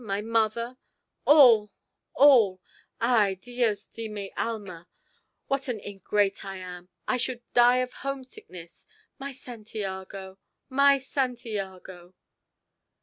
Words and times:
my 0.03 0.19
mother! 0.19 0.77
all! 1.25 1.71
all! 2.15 2.59
Ay, 2.99 3.35
Dios 3.35 3.85
de 3.85 4.07
mi 4.07 4.31
alma! 4.35 4.87
what 5.45 5.67
an 5.67 5.79
ingrate 5.79 6.43
I 6.43 6.57
am! 6.57 6.89
I 7.07 7.17
should 7.17 7.43
die 7.53 7.77
of 7.77 7.93
homesickness! 7.93 8.87
My 9.19 9.31
Santiago! 9.31 10.39
My 10.69 10.97
Santiago!" 10.97 12.15